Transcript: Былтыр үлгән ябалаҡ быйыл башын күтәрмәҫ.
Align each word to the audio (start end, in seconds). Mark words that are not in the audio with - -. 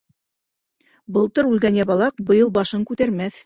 Былтыр 1.19 1.51
үлгән 1.51 1.79
ябалаҡ 1.83 2.27
быйыл 2.33 2.53
башын 2.61 2.91
күтәрмәҫ. 2.93 3.37